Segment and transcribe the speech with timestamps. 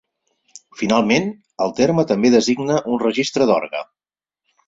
[0.79, 1.27] Finalment,
[1.65, 3.83] el terme també designa un registre d'orgue.